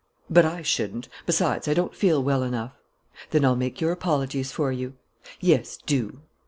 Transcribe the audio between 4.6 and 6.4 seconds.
you." "Yes, do."